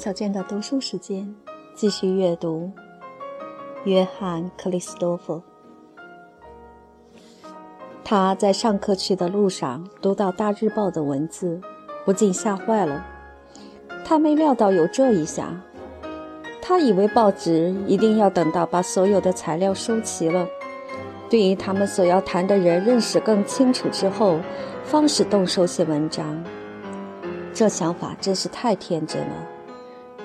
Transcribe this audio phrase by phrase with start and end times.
[0.00, 1.34] 小娟的读书时间，
[1.74, 2.72] 继续阅读
[3.84, 5.42] 约翰·克里斯多夫。
[8.02, 11.60] 他在上课去的路上读到《大日报》的文字，
[12.06, 13.04] 不禁吓坏了。
[14.02, 15.60] 他没料到有这一下，
[16.62, 20.48] 他以为报纸一定要等到把所有的材料收齐了，
[21.28, 24.40] 对于他们所要谈的人认识更清楚之后，
[24.82, 26.42] 方使动手写文章。
[27.52, 29.49] 这想法真是太天真了。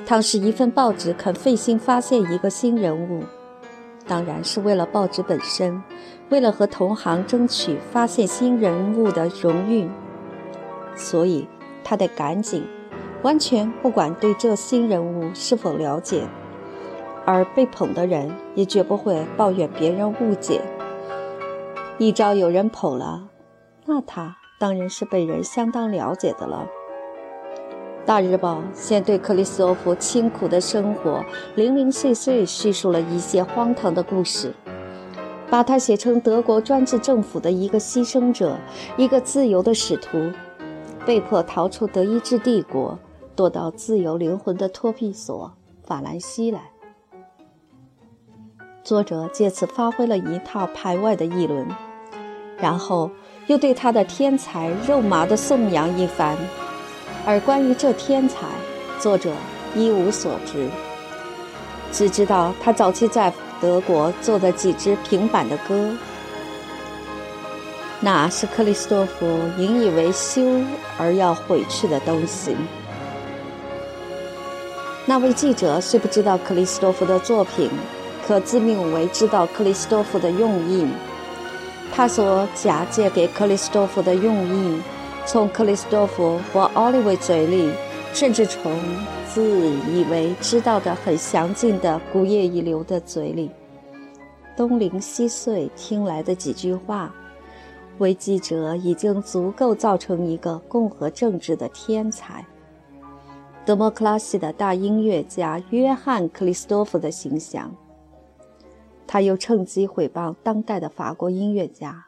[0.06, 3.24] 倘使一份报纸肯费心发现一个新人物，
[4.08, 5.82] 当然是为了报纸本身，
[6.30, 9.90] 为了和同行争取发现新人物的荣誉，
[10.96, 11.48] 所以
[11.84, 12.64] 他得赶紧，
[13.24, 16.24] 完全不管对这新人物是否了解，
[17.26, 20.62] 而被捧的人也绝不会抱怨别人误解。
[21.98, 23.30] 一朝有人捧了，
[23.88, 26.68] 那他当然是被人相当了解的了。
[28.06, 31.26] 大日报先对克里斯托夫清苦的生活
[31.56, 34.54] 零零碎碎叙述了一些荒唐的故事，
[35.50, 38.60] 把他写成德国专制政府的一个牺牲者，
[38.96, 40.32] 一个自由的使徒，
[41.04, 43.00] 被迫逃出德意志帝国，
[43.36, 45.52] 躲到自由灵魂的托庇所
[45.84, 46.62] 法兰西来。
[48.84, 51.66] 作者借此发挥了一套排外的议论，
[52.60, 53.10] 然后
[53.48, 56.38] 又对他的天才肉麻的颂扬一番。
[57.26, 58.46] 而关于这天才，
[59.00, 59.32] 作者
[59.76, 60.70] 一无所知，
[61.92, 65.92] 只知道他早期在德国做的几支平板的歌，
[68.00, 69.26] 那是克里斯多夫
[69.58, 70.44] 引以为羞
[71.00, 72.56] 而要毁去的东西。
[75.06, 77.70] 那位记者虽不知道克里斯多夫的作品，
[78.28, 80.88] 可自命为知道克里斯多夫的用意。
[81.94, 84.82] 他所假借给克里斯多夫的用意。
[85.26, 87.72] 从克里斯多夫或奥利维嘴里，
[88.14, 88.72] 甚至从
[89.28, 93.50] 自以为知道的很详尽的古叶一流的嘴里，
[94.56, 97.14] 东零西碎听来的几句话，
[97.98, 102.46] 为记者已经足够造成一个共和政治的天才——
[103.66, 107.76] 德莫克拉西的大音乐家约翰·克里斯多夫的形象。
[109.08, 112.05] 他又趁机毁谤当代的法国音乐家。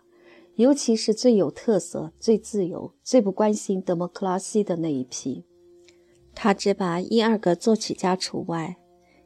[0.57, 5.45] 尤其是最有特色、最自由、最不关心德谟克拉西的那一批，
[6.33, 8.77] 他只把一二个作曲家除外，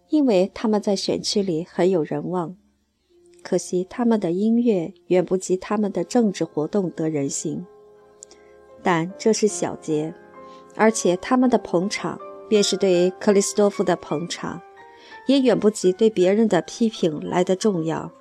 [0.09, 2.57] 因为他们在选区里很有人望。
[3.41, 7.65] 可惜他们的音乐远不及他们的政治活动得人心。
[8.83, 10.13] 但这是小节，
[10.75, 12.19] 而且他们的捧场，
[12.49, 14.61] 便是对克里斯多夫的捧场，
[15.27, 18.11] 也远不及对别人的批评来的重要。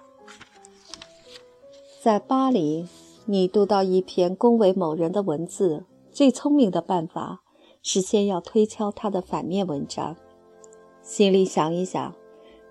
[2.02, 2.88] 在巴黎，
[3.26, 7.42] 你读到一篇恭维某人的文字，最聪明的办法
[7.82, 10.16] 是先要推敲他的反面文章，
[11.02, 12.14] 心里想一想，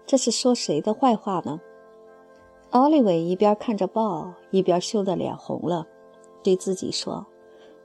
[0.05, 1.61] 这是说谁的坏话呢？
[2.71, 5.87] 奥利维一边看着报，一边羞得脸红了，
[6.43, 7.27] 对自己说：“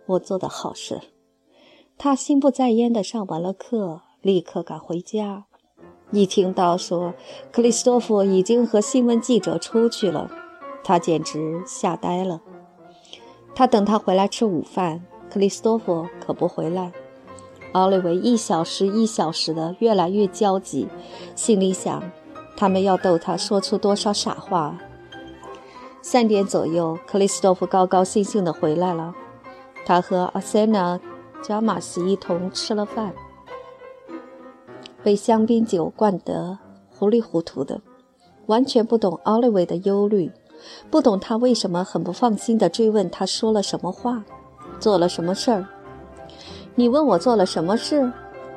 [0.07, 1.01] 我做的好事。”
[1.97, 5.45] 他心不在焉地上完了课，立刻赶回家。
[6.11, 7.15] 一听到说
[7.53, 10.31] 克里斯托夫已经和新闻记者出去了。
[10.83, 12.43] 他简直吓呆了。
[13.55, 16.93] 他等他回来吃午饭，克里斯多夫可不回来。
[17.73, 20.89] 奥利维一小时一小时的越来越焦急，
[21.35, 22.03] 心里想：
[22.57, 24.79] 他们要逗他说出多少傻话。
[26.03, 29.15] 三点左右，克里斯多夫高高兴兴地回来了。
[29.87, 30.99] 他和阿塞娜·
[31.43, 33.13] 加马斯一同吃了饭，
[35.03, 36.59] 被香槟酒灌得
[36.91, 37.81] 糊里糊涂的，
[38.47, 40.31] 完全不懂奥利维的忧虑。
[40.91, 44.25] 不懂他为什么很不放心地追问他说了什么话，
[44.79, 45.67] 做了什么事儿？
[46.75, 48.13] 你问我做了什么事？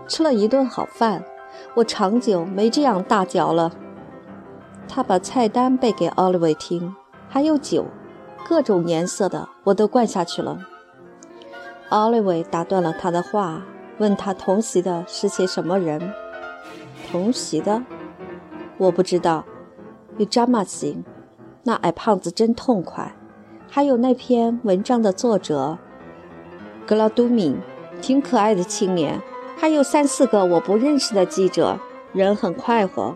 [0.08, 1.24] 吃了一顿好饭，
[1.76, 3.72] 我长久没这样大嚼了。
[4.88, 6.96] 他把菜单背给奥利维听，
[7.28, 7.86] 还有酒，
[8.48, 10.60] 各种颜色的我都灌下去了。
[11.90, 13.62] 奥利维打断了他的话，
[13.98, 16.14] 问他同席的是些什么人？
[17.12, 17.84] 同席的，
[18.78, 19.44] 我不知道。
[20.18, 21.04] 与詹玛行。
[21.68, 23.14] 那矮胖子真痛快，
[23.70, 25.78] 还有那篇文章的作者
[26.86, 27.58] 格拉都敏，
[28.02, 29.22] 挺可爱的青年，
[29.58, 31.78] 还有三四个我不认识的记者，
[32.14, 33.14] 人很快活，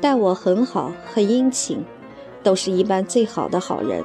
[0.00, 1.84] 待我很好，很殷勤，
[2.42, 4.02] 都是一般最好的好人。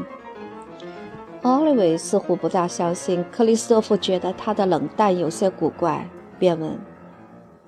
[1.44, 6.06] 奥利维似乎不大相信克里斯托夫觉得他的冷淡有些古怪，
[6.38, 6.78] 便问：“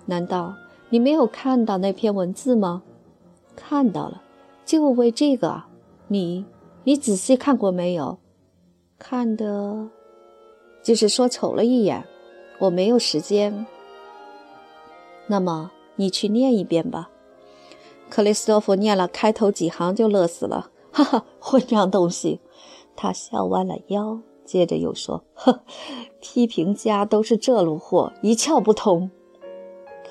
[0.08, 0.56] 难道
[0.90, 2.84] 你没有看到那篇文字吗
[3.56, 4.22] ？”“看到了，
[4.66, 5.64] 就为这个。”
[6.12, 6.44] 你，
[6.84, 8.18] 你仔细看过没有？
[9.00, 9.88] 看的，
[10.84, 12.04] 就是说瞅了一眼，
[12.60, 13.66] 我没有时间。
[15.28, 17.10] 那么你去念一遍吧。
[18.10, 22.42] 克里斯托夫念了开头几行就乐死了，哈哈，混账东西！
[22.98, 25.62] 他笑弯了腰，接着又说：“呵，
[26.20, 29.10] 批评家都是这路货，一窍不通。”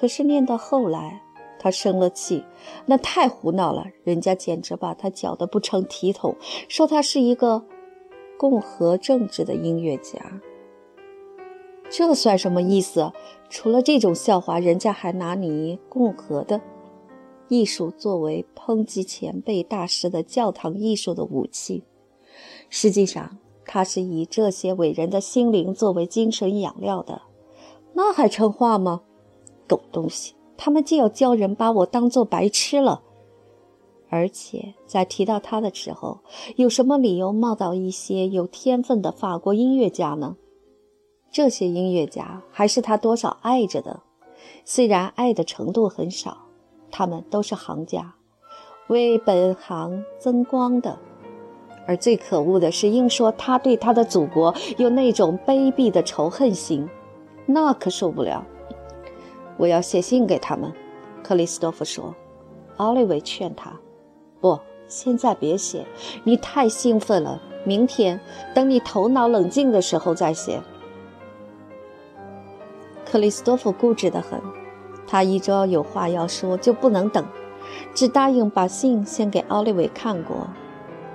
[0.00, 1.22] 可是念到后来，
[1.60, 2.42] 他生了气，
[2.86, 6.34] 那太胡闹了，人家简直把他搅得不成体统，
[6.68, 7.62] 说他是一个
[8.38, 10.40] 共和政治的音乐家。
[11.90, 13.12] 这算什么意思？
[13.50, 16.60] 除了这种笑话，人家还拿你共和的。
[17.48, 21.82] 艺术作为抨击前辈大师的教堂艺术的武器，
[22.68, 27.22] 实际上他是以这些伟人的心灵作为精神养料的，
[27.92, 29.02] 那还成话吗？
[29.66, 33.00] 狗东西，他们就要教人把我当做白痴了。
[34.10, 36.18] 而且在提到他的时候，
[36.56, 40.36] 有什么理由冒到一些有天分的法国音乐家呢？
[41.32, 44.02] 这些音乐家还是他多少爱着的，
[44.66, 46.36] 虽然爱的程度很少。
[46.90, 48.14] 他们都是行家，
[48.88, 50.98] 为本行增光的。
[51.86, 56.86] 而最可恶的是，硬说他对他的祖国有那种卑鄙的仇恨心，
[57.46, 58.44] 那可受不了。
[59.60, 60.72] 我要写信给他们。
[61.22, 62.14] 克里斯多夫说。
[62.78, 63.70] 奥利维劝他
[64.40, 64.58] ：“不，
[64.88, 65.84] 现在别写，
[66.24, 67.42] 你太兴奋了。
[67.62, 68.18] 明天，
[68.54, 70.62] 等你头脑冷静的时候再写。”
[73.04, 74.40] 克里斯多夫固执得很。
[75.06, 77.22] 他一朝有话要说，就不能等，
[77.92, 80.48] 只答应把信先给奥利维看过。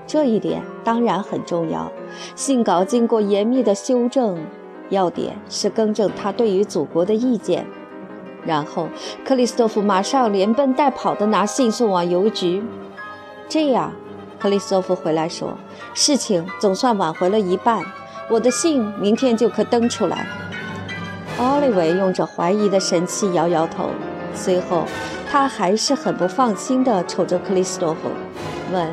[0.06, 1.92] 这一点当然很重要。
[2.36, 4.38] 信稿经过严密的修正，
[4.90, 7.66] 要点是更正他对于祖国的意见。
[8.46, 8.88] 然后，
[9.26, 12.64] 克里斯托弗马上连奔带跑地拿信送往邮局。
[13.50, 13.92] 这样，
[14.40, 15.58] 克里斯托弗回来说
[15.96, 17.84] ：“事情总算挽回了一半，
[18.30, 20.28] 我的信明天就可登出来。”
[21.40, 23.90] 奥利维用着怀疑的神气摇摇头，
[24.34, 24.86] 随后
[25.30, 28.10] 他还是很不放心地瞅着克里斯托夫，
[28.72, 28.88] 问：“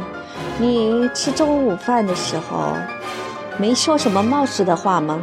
[0.58, 2.72] 你吃中午饭的时候
[3.58, 5.20] 没说什么冒失的话吗？”“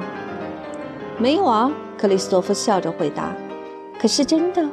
[1.18, 3.34] 没有啊。”克里斯托夫笑着回答。
[4.00, 4.68] “可是真的？”“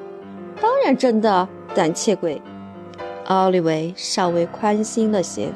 [0.62, 2.40] 当然真的，胆怯鬼。”
[3.26, 5.52] 奥利维稍微宽心了些，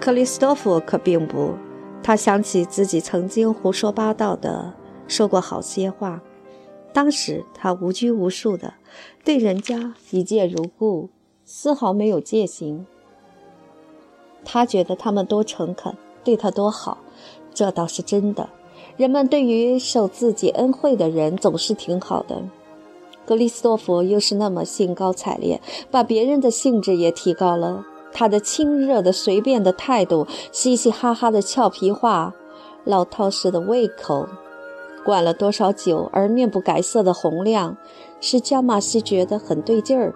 [0.00, 1.54] 克里斯托夫可并不。
[2.02, 4.72] 他想起自己曾经胡说八道的。
[5.06, 6.22] 说过好些话，
[6.92, 8.74] 当时他无拘无束的
[9.22, 11.10] 对人家一见如故，
[11.44, 12.86] 丝毫没有戒心。
[14.44, 16.98] 他觉得他们多诚恳，对他多好，
[17.52, 18.48] 这倒是真的。
[18.96, 22.42] 人们对于受自己恩惠的人总是挺好的。
[23.30, 27.86] 格里斯多夫又是那么兴高采烈，把别人的兴致也提高了。
[28.12, 32.34] 他的亲热的随便的态度，嘻嘻哈哈的俏皮话，
[32.82, 34.26] 老套式的胃口。
[35.04, 37.76] 灌了多少酒而面不改色的洪亮，
[38.20, 40.12] 使加马西觉得很对劲儿，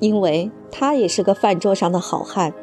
[0.00, 2.54] 因为他也是个饭桌上的好汉，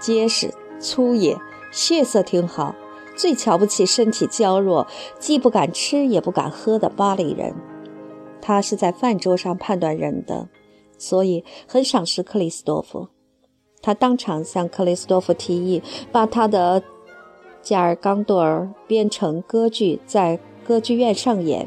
[0.00, 1.38] 结实粗野，
[1.70, 2.74] 血色挺好，
[3.16, 4.88] 最瞧不起身体娇弱、
[5.20, 7.54] 既不敢吃也不敢喝的巴黎人。
[8.44, 10.48] 他是在饭桌上判断人的，
[10.98, 13.08] 所以很赏识克里斯多夫。
[13.80, 15.82] 他当场向克里斯多夫提议，
[16.12, 16.82] 把他的。
[17.64, 21.66] 加尔冈多尔编成歌剧，在歌剧院上演。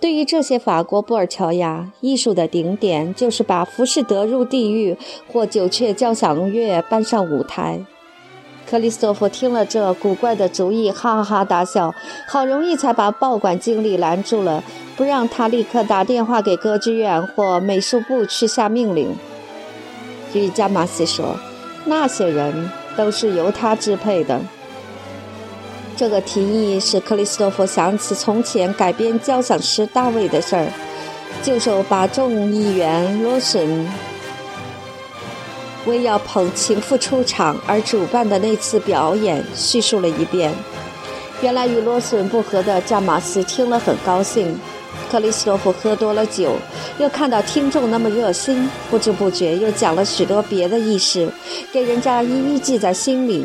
[0.00, 4.94] 对于这些法国布尔乔亚，艺术的顶点就是把《浮士德入地狱》
[5.32, 7.84] 或《九雀交响乐》搬上舞台。
[8.64, 11.92] 克里斯托夫听了这古怪的主意，哈哈大笑。
[12.28, 14.62] 好容易才把报馆经理拦住了，
[15.00, 19.16] 不让他立刻打电话给歌剧院或美术部去下命令。
[20.30, 21.38] 据加马西说，
[21.86, 24.38] 那些人都是由他支配的。
[25.96, 30.70] 这个提议使克里斯托弗想起从前改编交响诗大卫的事儿，
[31.42, 33.88] 就手把众议员罗森
[35.86, 40.52] 为要捧情妇出场而主办的那次表演叙述了一遍。
[41.40, 44.60] 原来与罗森不和的加马斯听了很高兴。
[45.10, 46.56] 克里斯多夫喝多了酒，
[46.98, 51.30] 又看到听众那么热心，不知不觉又讲了许多别的意事，
[51.72, 53.44] 给人家一一记在心里。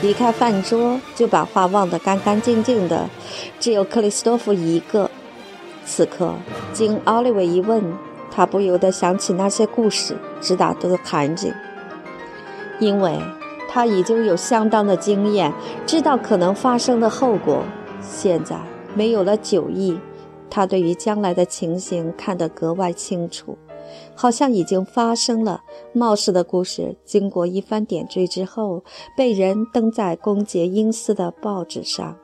[0.00, 3.08] 离开饭桌，就把话忘得干干净净的，
[3.60, 5.10] 只有克里斯多夫一个。
[5.84, 6.34] 此刻，
[6.72, 7.82] 经奥利维一问，
[8.30, 11.52] 他不由得想起那些故事，直打得寒噤。
[12.78, 13.18] 因为
[13.68, 15.52] 他已经有相当的经验，
[15.86, 17.62] 知道可能发生的后果。
[18.00, 18.56] 现在
[18.94, 19.98] 没有了酒意，
[20.54, 23.56] 他对于将来的情形看得格外清楚。
[24.14, 25.62] 好像已经发生了。
[25.94, 28.84] 冒失的故事经过一番点缀之后，
[29.16, 32.18] 被人登在公节英斯的报纸上。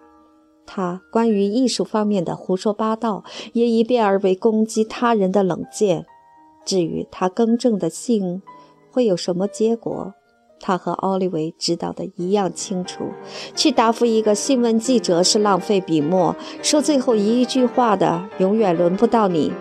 [0.67, 6.05] 他关于艺术方面的胡说八道，也一变而为攻击他人的冷箭。
[6.67, 8.43] 至于他更正的信
[8.91, 10.15] 会有什么结果，
[10.61, 13.11] 他和奥利维知道的一样清楚。
[13.55, 19.53] 去答复一个新闻记者是浪费笔墨，说最后一句话的永远轮不到你。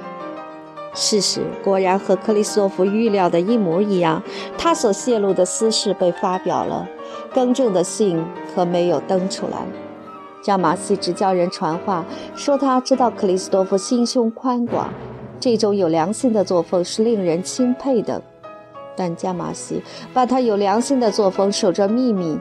[0.93, 4.23] 事实果然和克里斯托弗预料的一模一样，
[4.57, 6.87] 他所泄露的私事被发表了，
[7.33, 8.25] 更正的信
[8.55, 9.65] 可没有登出来。
[10.41, 12.03] 加马西只叫人传话，
[12.35, 14.91] 说他知道克里斯多夫心胸宽广，
[15.39, 18.19] 这种有良心的作风是令人钦佩的。
[18.97, 22.37] 但加马西把他有良心的作风守着秘密，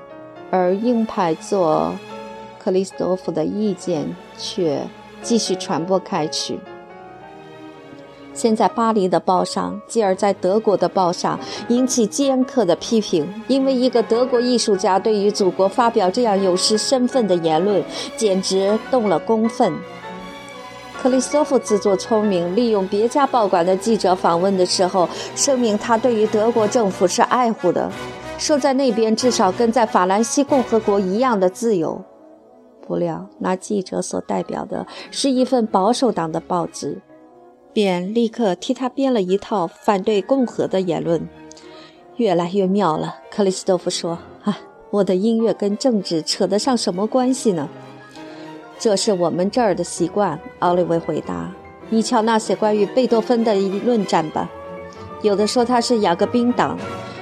[0.51, 1.95] 而硬派做
[2.59, 4.81] 克里斯多夫的意见却
[5.23, 6.59] 继续传播开去。
[8.33, 17.83] 先在巴黎的报上，继而在德国的报上引起尖刻的批评，因为一个德国艺术家对于祖国发表这样有失身份的言论，
[18.17, 19.73] 简直动了公愤。
[21.07, 27.89] 克里斯托夫自作聪明，利用别家报馆的记者访问的时候，声明他对于德国政府是爱护的，
[28.39, 32.05] 说在那边至少跟在法兰西共和国一样的自由。
[32.85, 37.01] 不料那记者所代表的是一份保守党的报纸。
[37.73, 41.29] 便立刻替他编了一套反对共和的言论，
[42.17, 43.15] 越来越妙了。
[43.31, 44.59] 克里斯托夫说：“啊，
[44.91, 47.69] 我的音乐跟政治扯得上什么关系呢？”
[48.79, 51.51] 这是我们这儿的习惯。”奥利维回答。
[51.91, 54.51] “你瞧那些关于贝多芬的论战吧，
[55.23, 56.79] 有的说他是雅各宾党，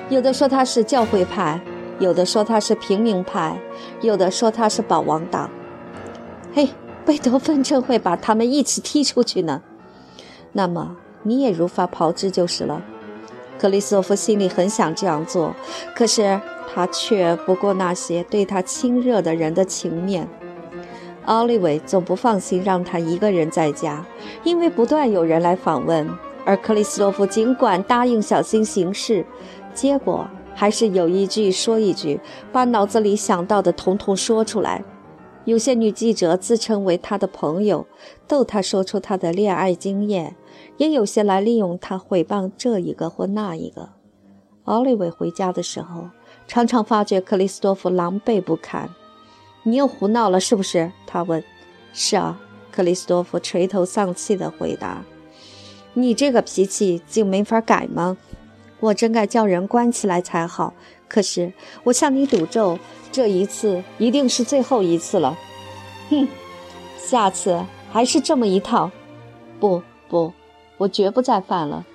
[0.08, 1.61] 有的说他是教会派，
[1.99, 3.58] 有的说他是平民派，
[4.00, 5.50] 有的说他是保王党。
[6.54, 6.68] 嘿，
[7.04, 9.62] 贝多芬正会把他们一起踢出去呢。”
[10.52, 12.82] 那么你也如法炮制就是了。
[13.58, 15.54] 克里斯托夫心里很想这样做，
[15.94, 16.40] 可是
[16.73, 20.28] 他却不顾那些对他亲热的人的情面。
[21.26, 24.04] 奥利维总不放心让他一个人在家，
[24.43, 26.09] 因为不断有人来访问。
[26.45, 29.25] 而克里斯托夫尽管答应小心行事，
[29.73, 32.21] 结果还是有一句说一句，
[32.52, 34.85] 把脑子里想到的统统说出来。
[35.47, 37.87] 有些女记者自称为他的朋友，
[38.28, 40.37] 逗他说出他的恋爱经验。
[40.76, 43.90] 也有些来利用他诽谤这一个或那一个。
[44.64, 46.09] 奥利维回家的时候，
[46.47, 48.90] 常常发觉克里斯多夫狼狈不堪。
[49.64, 50.92] 你又胡闹了是不是？
[51.06, 51.42] 他问。
[51.92, 52.38] 是啊，
[52.71, 55.02] 克里斯多夫垂头丧气地回答。
[55.94, 58.16] 你这个脾气竟没法改吗？
[58.80, 60.75] 我真该叫人关起来才好。
[61.09, 61.52] 可是
[61.85, 62.78] 我向你赌咒，
[63.12, 65.38] 这一次一定是最后一次了。
[66.11, 66.28] 哼，
[66.99, 68.90] 下次还是这么一套。
[69.59, 70.33] 不不。
[70.76, 71.87] 我绝不再犯了。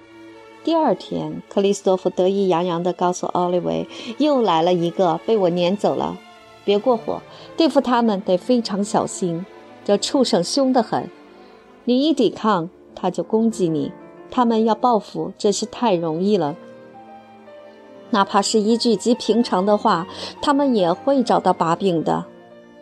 [0.63, 3.85] 第二天，克里斯多夫得意洋洋地告诉奥利维
[4.17, 6.17] ：“又来了一个，被我撵走了。
[6.69, 7.19] 别过火，
[7.57, 9.43] 对付他们得非常小心。
[9.83, 11.09] 这畜生凶得很，
[11.85, 13.91] 你一抵抗，他就攻击你。
[14.29, 16.55] 他们要报复，真是太容易了。
[18.11, 20.05] 哪怕是一句极平常的话，
[20.43, 22.23] 他们也会找到把柄的。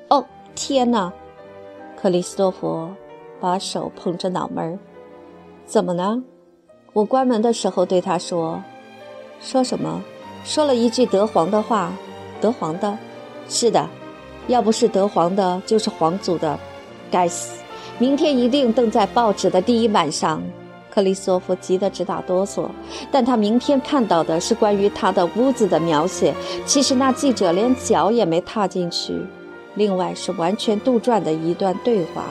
[0.09, 1.13] 哦，天哪！”
[1.95, 2.89] 克里斯多夫
[3.39, 4.77] 把手捧着脑门儿。
[5.65, 6.21] 怎么呢？
[6.91, 8.61] 我关门的时候对他说
[9.39, 10.03] ：“说什么？
[10.43, 11.93] 说了一句德皇的话。
[12.39, 12.95] 德皇的，
[13.49, 13.87] 是的，
[14.47, 16.57] 要不是德皇的，就是皇族的。
[17.09, 17.53] 该死！
[17.99, 20.41] 明天一定登在报纸的第一版上。”
[20.89, 22.67] 克里索夫急得直打哆嗦。
[23.11, 26.33] 但他明天看到的是关于他的屋子的描写。
[26.65, 29.15] 其实那记者连脚也没踏进去。
[29.75, 32.23] 另外是完全杜撰的一段对话。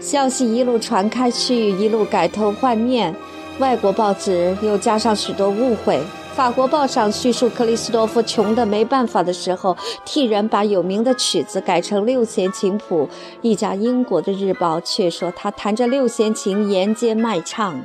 [0.00, 3.14] 消息一路传开去，一路改头换面。
[3.60, 6.00] 外国报纸又加上许多误会。
[6.38, 13.08] 法国报上叙述克里斯多夫穷得没办法的时候，替人把有名的曲子改成六弦琴谱。
[13.42, 17.82] 一家英国的日报却说他弹着六弦琴沿街卖唱。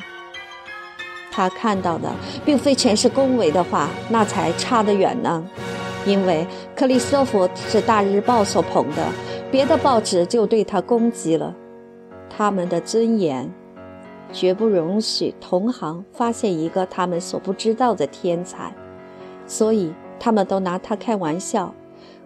[1.32, 2.14] 他看到的
[2.46, 5.44] 并非全是恭维的话，那才差得远呢。
[6.06, 6.46] 因为
[6.76, 9.08] 克里斯多夫是大日报所捧的，
[9.50, 11.56] 别的报纸就对他攻击了。
[12.30, 13.52] 他们的尊严
[14.34, 18.76] 绝不容许同行发现一个他们所不知道的天才，
[19.46, 21.74] 所以他们都拿他开玩笑。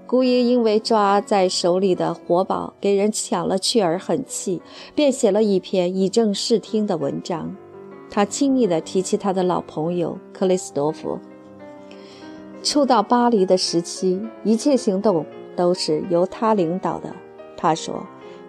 [0.08, 4.62] 姑爷因为抓在手里的活宝给人抢了去而很气，
[4.96, 7.54] 便写了一篇以正视听的文章。
[8.10, 11.20] 他亲昵地提起他的老朋友克里斯多夫。
[12.64, 15.26] 初到巴黎的时期，一切行动
[15.58, 17.14] 都是由他领导的。
[17.58, 18.02] 他说。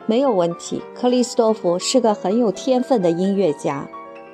[0.08, 3.86] 没有问题，克里斯多夫是个很有天分的音乐家，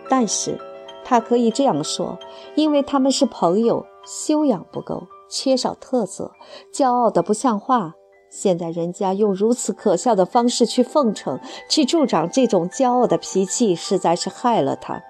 [0.09, 0.57] 但是，
[1.05, 2.17] 他可以这样说，
[2.55, 6.31] 因为他们是朋友，修养不够，缺少特色，
[6.73, 7.95] 骄傲的不像话，
[8.31, 15.03] 现在人家用如此可笑的方式去奉承、去助长这种骄傲的脾气，实在是害了他。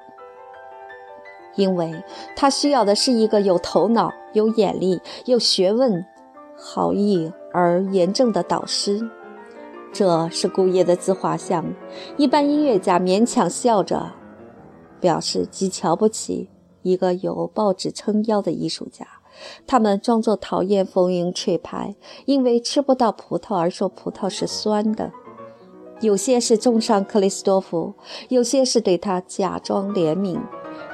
[1.57, 2.03] 因为
[2.35, 6.07] 他需要的是一个有头脑、有眼力、有学问、
[6.57, 9.11] 好意而严正的导师。
[9.95, 11.65] 这是顾叶的自画像。
[12.17, 14.11] 一般音乐家勉强笑着，
[15.01, 16.51] 表示极瞧不起
[16.83, 19.07] 一个有报纸撑腰的艺术家。
[19.67, 25.13] 他们装作讨厌风云吹牌，因为吃不到葡萄而说葡萄是酸的。
[26.01, 27.95] 有些是重伤克里斯多夫，
[28.29, 30.41] 有些是对他假装怜悯。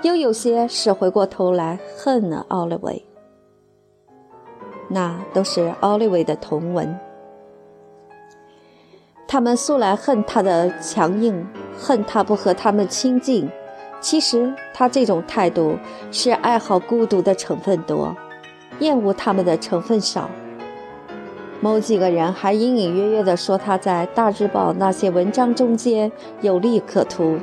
[0.02, 3.06] 又有些是回过头来恨了奥利维，
[4.88, 6.98] 那都是奥利维的同文。
[9.32, 11.46] 他们素来恨他的强硬，
[11.78, 13.48] 恨他不和他们亲近。
[14.00, 15.78] 其实他这种态度
[16.10, 18.16] 是爱好孤独的成分多，
[18.80, 20.28] 厌恶他们的成分少。
[21.60, 26.10] 某几个人还隐隐约约地说他在《大日报》那些文章中间
[26.40, 27.38] 有利可图。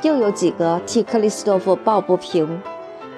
[0.00, 2.62] 又有几个替克里斯多夫抱不平，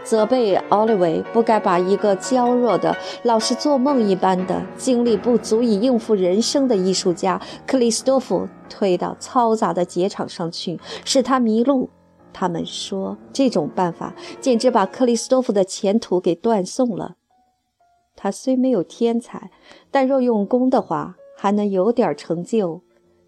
[0.05, 2.95] 责备奥利维不该把一个娇弱的、
[3.25, 11.89] 老是做梦一般的、精力不足以应付人生的艺术家克里斯多夫推到嘈杂的节场上去，使他迷路。
[12.33, 17.15] 他们说这种办法简直把克里斯多夫的前途给断送了。
[18.17, 19.51] 他虽没有天才，
[19.91, 22.83] 但若用功的话，还能有点成就。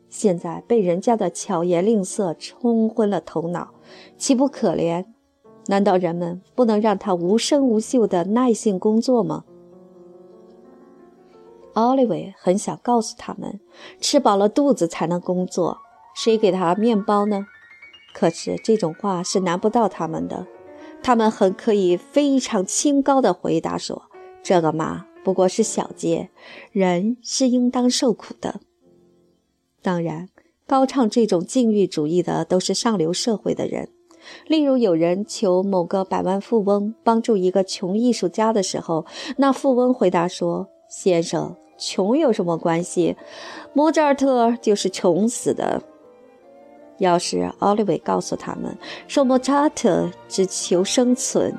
[0.09, 3.71] 现在被人家的巧言令色冲昏了头脑，
[4.17, 5.05] 岂不可怜？
[5.69, 9.45] 难道人们不能让他无声无息的耐心工作吗？
[11.75, 13.61] 奥利维很想告诉他们，
[14.01, 15.79] 吃饱了肚子才能工作，
[16.15, 17.47] 谁给他面包呢？
[18.15, 20.47] 可是这种话是难不到他们的，
[21.03, 24.05] 他们很可以非常清高的回答说
[24.43, 26.31] ：“这个嘛，不过是小节，
[26.73, 28.61] 人是应当受苦的。”
[29.83, 30.31] 当然，
[30.67, 33.91] 高唱这种禁欲主义的都是上流社会的人。
[34.47, 39.05] 例如，有人求某个百万富翁帮助一个穷艺术家的时候，
[39.37, 43.17] 那富翁回答说：“先生，穷有什么关系？
[43.73, 45.83] 莫扎特就是穷死的。”
[46.99, 48.75] 要是奥利维告诉他们
[49.07, 51.55] 说莫扎特只求生存，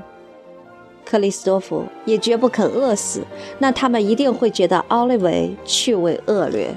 [1.05, 3.21] 克里斯多夫也绝不肯饿死，
[3.59, 6.75] 那他们一定会觉得奥利维趣味恶劣。